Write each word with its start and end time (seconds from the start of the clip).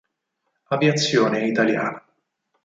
Aviazione 0.69 1.45
italiana 1.45 2.03